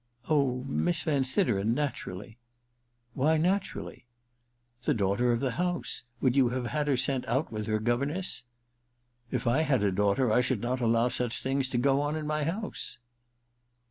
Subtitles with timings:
[0.19, 2.39] * Oh, Miss Van Sideren— naturally
[2.91, 4.07] '* Why naturally?
[4.43, 8.41] * *The daughter of the house— would you have had her sent out with her governess?'
[9.31, 12.25] ^ If I had a daughter I should not allow such things to go on in
[12.25, 12.97] my house